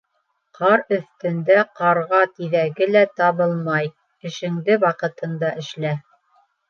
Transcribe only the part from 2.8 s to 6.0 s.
лә табылмай, эшеңде ваҡытында эшлә.